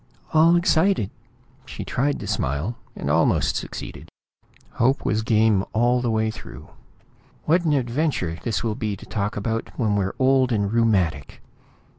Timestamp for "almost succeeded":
3.07-4.09